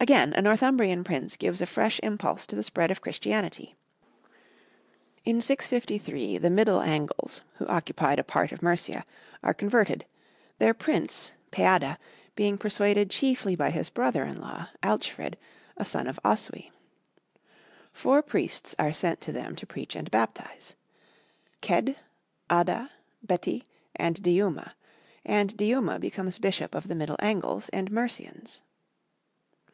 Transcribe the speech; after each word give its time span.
Again, 0.00 0.32
a 0.32 0.42
Northumbrian 0.42 1.04
prince 1.04 1.36
gives 1.36 1.60
a 1.60 1.64
fresh 1.66 2.00
impulse 2.02 2.44
to 2.46 2.56
the 2.56 2.64
spread 2.64 2.90
of 2.90 3.00
Christianity. 3.00 3.76
In 5.24 5.40
653 5.40 6.38
the 6.38 6.50
Middle 6.50 6.80
Angles 6.80 7.42
(who 7.58 7.66
occupied 7.68 8.18
a 8.18 8.24
part 8.24 8.50
of 8.50 8.62
Mercia) 8.64 9.04
are 9.44 9.54
converted, 9.54 10.04
their 10.58 10.74
prince, 10.74 11.34
Peada, 11.52 11.98
being 12.34 12.58
persuaded 12.58 13.10
chiefly 13.10 13.54
by 13.54 13.70
his 13.70 13.90
brother 13.90 14.24
in 14.24 14.40
law, 14.40 14.70
Alchfrid, 14.82 15.38
a 15.76 15.84
son 15.84 16.08
of 16.08 16.18
Oswy. 16.24 16.72
Four 17.92 18.22
priests 18.22 18.74
are 18.80 18.92
sent 18.92 19.20
to 19.20 19.30
them 19.30 19.54
to 19.54 19.68
preach 19.68 19.94
and 19.94 20.10
baptize, 20.10 20.74
Cedd, 21.64 21.94
Adda, 22.50 22.90
Betti, 23.24 23.62
and 23.94 24.20
Diuma, 24.20 24.72
and 25.24 25.56
Diuma 25.56 26.00
becomes 26.00 26.40
bishop 26.40 26.74
of 26.74 26.88
the 26.88 26.96
Middle 26.96 27.20
Angles 27.20 27.68
and 27.68 27.88
Mercians. 27.92 28.62